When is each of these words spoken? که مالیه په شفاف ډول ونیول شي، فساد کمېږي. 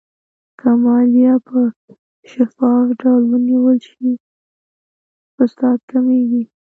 که 0.59 0.69
مالیه 0.83 1.33
په 1.47 1.59
شفاف 2.31 2.85
ډول 3.01 3.23
ونیول 3.31 3.77
شي، 3.87 4.09
فساد 5.35 5.79
کمېږي. 5.91 6.43